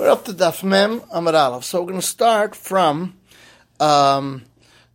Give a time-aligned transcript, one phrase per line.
[0.00, 1.62] We're up to Daf Mem Amud Aleph.
[1.62, 3.18] So we're going to start from
[3.78, 4.46] um,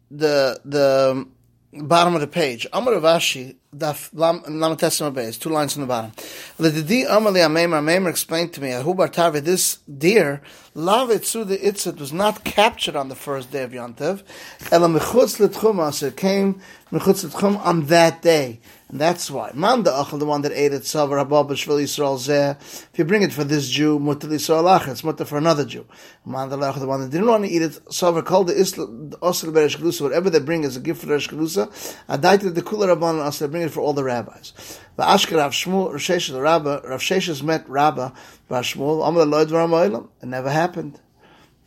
[0.09, 1.27] the the
[1.71, 2.65] bottom of the page.
[2.73, 6.11] Amar Avashi Daf Lamatesim Beis, two lines on the bottom.
[6.57, 10.41] The Didi Amali Ameimar Ameimar explained to me, Ahubar Tarve, this deer,
[10.75, 14.23] Lavetsu the Itzit was not captured on the first day of Yontev.
[14.71, 16.61] Ela Mechutz L'Tchum, it came
[16.91, 18.59] Mechutz L'Tchum on that day.
[18.87, 19.51] And that's why.
[19.53, 22.55] Manda Achel, the one that ate it, Savar Habab Shvil Yisrael Zeh.
[22.91, 25.85] If you bring it for this Jew, Mutter Yisrael Ach, it's Mutter for another Jew.
[26.25, 29.77] Manda Achel, the one that didn't want to eat it, Savar called the Osel Beresh
[29.77, 31.71] Kelusa, whatever they bring is a gift for Resh Galusa,
[32.07, 34.53] Adaited the Kula Rabban, Osel, bring for all the rabbis.
[34.95, 38.13] The Ashker Rav Shmuel, Rav Sheshes, the Rabba, Rav Sheshes met Rabba,
[38.49, 40.99] Rav Shmuel, Amar Lloyd Varam It never happened.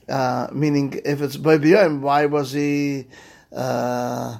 [0.09, 3.07] Uh, meaning, if it's by why was he,
[3.55, 4.39] uh,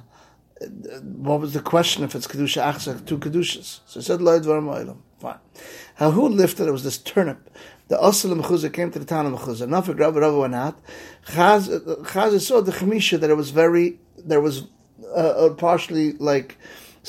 [1.01, 3.81] what was the question if it's kedusha achsa two kedushas?
[3.85, 4.97] So he said loy dvarim oilam.
[5.19, 5.37] Fine.
[5.95, 7.49] How who lifted it was this turnip.
[7.89, 9.67] The Osel Mechuzah came to the town of Mechuzah.
[9.67, 10.79] Nafik Rabbi Rabbi went out.
[11.27, 14.63] Chaz saw the chemisha that it was very there was
[15.03, 16.57] uh, uh, partially like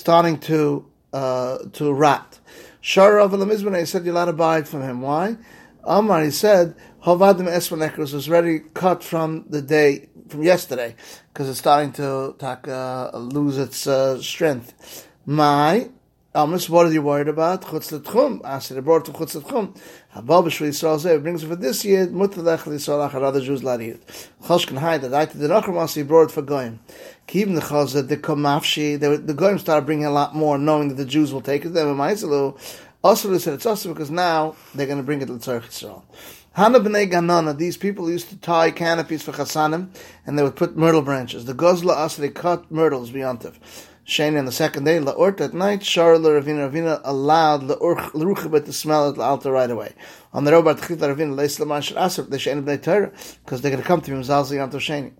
[0.01, 2.39] starting to uh, to rot.
[2.81, 5.03] Shar Rav He said to buy it from him.
[5.03, 5.37] Why?
[5.85, 10.95] Amar he said Havadim Esvanekros was already cut from the day from yesterday
[11.33, 15.09] because it's starting to uh, lose its uh, strength.
[15.27, 15.91] My
[16.33, 17.63] Amos, what are you worried about?
[17.63, 18.63] Chutz l'tchum.
[18.63, 19.77] Said, it brought to chutz l'tchum.
[20.15, 22.07] Habal b'shvil Yisrael brings it for this year.
[22.09, 24.31] Mutter lech l'Yisrael achar other Jews let eat it.
[24.45, 26.79] Choshkan hide that I did the nachar he brought it for goyim.
[27.27, 29.01] Kivim the chazah, the komafshi.
[29.01, 31.71] The goyim started bringing a lot more, knowing that the Jews will take it.
[31.71, 32.57] Then ma'asalu.
[33.03, 36.05] Also, they said it's awesome because now they're going to bring it to Tzarech Yisrael.
[36.53, 39.89] Hana b'nei Ganana, these people used to tie canopies for chasanim,
[40.25, 41.47] and they would put myrtle branches.
[41.47, 43.41] The Gozla us, they cut myrtles beyond
[44.11, 49.09] Shane on the second day, La'ort at night, Shar Ravina Ravina allowed La'ruchabet to smell
[49.09, 49.95] it Alta right away.
[50.33, 53.13] On the Robat Chita Ravina, Leis Laman Shar Asr, they Shane b'nei Torah,
[53.45, 55.13] because they're going to come to him, Zalzi Yanto Shani.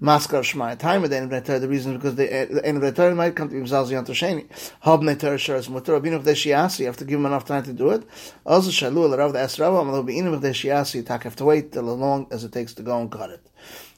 [0.00, 2.64] Maskar Shmai time with the end of the the reason is because the, uh, the
[2.64, 4.46] end of the might come to Yimzal Zion Tosheni.
[4.82, 7.64] Hob Netar Sharas Mutter Rabin of the Shiasi, you have to give him enough time
[7.64, 8.04] to do it.
[8.46, 11.90] Also Shalu Rav the Esrava, Amal Bein of the Shiasi, tak have to wait till
[11.90, 13.44] as long as it takes to go and cut it.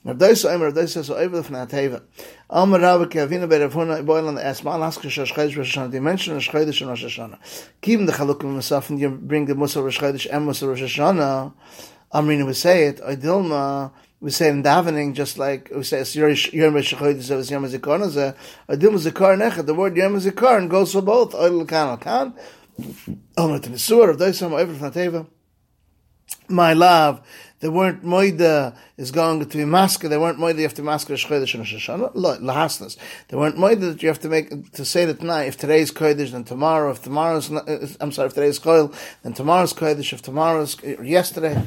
[0.02, 2.00] Rav Daisa Omer, Rav Daisa so over the Fnateva.
[2.48, 5.90] Amar Rav Kavina Be Rav Huna Boil on the Esma, Ask Shosh Chodesh Rosh Hashanah.
[5.90, 7.38] They mention Rosh Chodesh and Rosh Hashanah.
[7.82, 11.52] Keep the Chalukim Masaf and you bring the Musa Rosh Chodesh and Musa Rosh Hashanah.
[12.14, 17.30] Amrina would say it, Dilma we say in davening, just like we say, Yom HaShechoydes
[17.30, 18.36] of Yom HaZikaron, is a
[18.68, 22.34] Adim HaZikaron Echad, the word Yom HaZikaron goes for both, Oil Kan Al Kan,
[23.36, 25.26] Omer Tenisur, of Doisam, Omer Fnateva,
[26.48, 27.22] my love,
[27.60, 30.08] they weren't moida is going to be maska.
[30.08, 32.14] They weren't moida you have to maska shchodesh and shoshana.
[32.14, 32.96] Lahasnas.
[33.28, 35.44] They weren't moida that you have to make to say that tonight.
[35.44, 36.90] If today's kodesh, then tomorrow.
[36.90, 37.50] If tomorrow's,
[38.00, 40.12] I'm sorry, if today's koil, then tomorrow's kodesh.
[40.12, 41.62] If tomorrow's yesterday.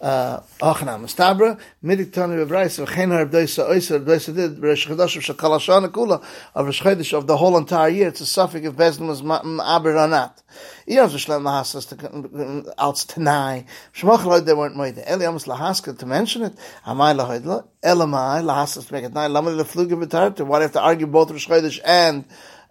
[0.00, 5.88] Uh, Achna Mustabra, Midik Tani Bebrais, V'chein Harab Doisa Oisa, Doisa did, Chodosh of Shakalashana
[5.88, 6.22] Kula,
[6.54, 10.08] of Chodesh of the whole entire year, it's a suffix if Bezdin was Ma'abir or
[10.08, 10.42] not.
[10.86, 13.64] You have to Alts Tanai,
[13.94, 14.98] Shemach they weren't made.
[14.98, 16.54] Eli Amos Lahaska to mention it,
[16.86, 20.72] Amai Lahoid, Elamai, Lahasas to make it nine, Lamali Lefluga B'tar, why do you have
[20.72, 22.24] to argue both Chodesh and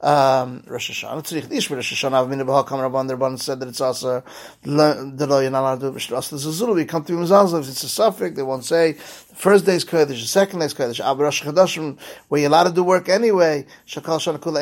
[0.06, 1.24] um, Rosh Hashanah.
[1.24, 2.46] Tzrich Rosh Hashanah.
[2.46, 3.08] B'hakam Rabban.
[3.08, 4.24] The Rabban said that it's also
[4.62, 6.76] the lo Rosh.
[6.76, 7.60] We come to Mizalza.
[7.60, 11.00] If it's a suffix, they won't say the first day's kodesh, the second day's kodesh.
[11.00, 13.66] Ab Rosh Chodashim, where you're allowed to do work anyway.
[13.88, 14.62] Shakal Shana Kula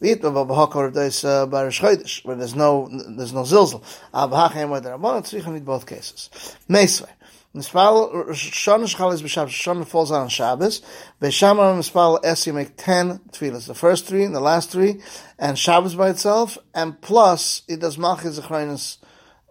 [0.00, 3.82] b'Bahakam B'Doisa B'Rosh Chodesh, where there's no there's no zilzal.
[4.14, 5.22] Ab Hacham Moed Rabban.
[5.22, 6.30] Tzrich need both cases.
[6.70, 7.10] Meisvei.
[7.56, 9.48] Mispal Shana Shachalis b'Shabbos.
[9.48, 10.82] Shana falls on Shabbos.
[11.22, 13.66] Beishama Mispal Es make ten tefillas.
[13.66, 15.00] The first three and the last three,
[15.38, 18.98] and Shabbos by itself, and plus it does Malchus Zechrinus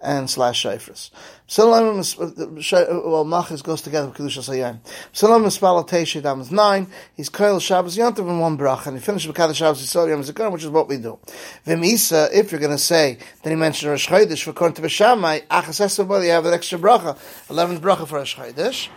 [0.01, 1.09] and slash Shafris.
[1.47, 4.79] Salam well Machis goes together with Kedusha Sayyim.
[5.13, 6.87] Salam Mispal Teishi Dam is nine.
[7.15, 10.21] He's Koil Shabbos Yantav in one brach, and he finishes with Kaddish Shabbos Yisrael Yom
[10.21, 11.19] Zikaron, which is what we do.
[11.65, 15.47] V'misa, if you're going to say that he mentioned Rosh Chodesh for according to Beshamai,
[15.47, 17.17] Achas you have an extra bracha,
[17.49, 18.89] eleventh bracha for Rosh Chodesh.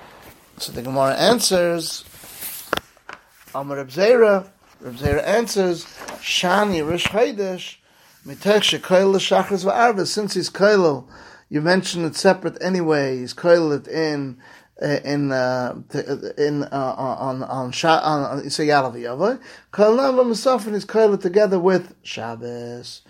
[0.59, 2.05] So the Gemara answers.
[3.55, 4.49] Amar Reb Zera,
[4.81, 5.85] Reb Zera answers,
[6.21, 7.79] Shani Rosh.
[8.25, 8.70] Since
[10.35, 11.09] he's koilo,
[11.49, 13.19] you mentioned it separate anyway.
[13.19, 14.38] He's koil it in
[14.82, 15.75] uh, in uh,
[16.37, 19.41] in uh, on on on on Isayalav Yavai.
[19.73, 23.03] Koil Nava Musafin is koil it together with Shabbos.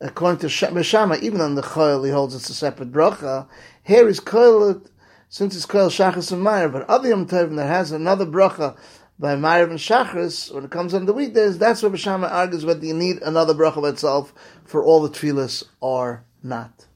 [0.00, 3.46] According to Shama, even on the koil he holds it's a separate bracha.
[3.82, 4.90] Here is koil it
[5.28, 8.76] since it's koil Shachas and Meir, but other Yom Tovim that has another bracha
[9.18, 12.84] by Ma'ariv and Shachris, when it comes on the weekdays, that's where Bashama argues whether
[12.84, 14.32] you need another bracha by itself
[14.64, 16.86] for all the tefillas or not.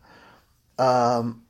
[0.79, 1.43] Um,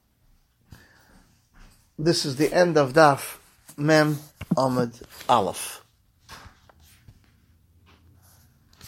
[1.98, 3.36] this is the end of Daf
[3.76, 4.19] Mem
[4.56, 5.84] Amud Aleph.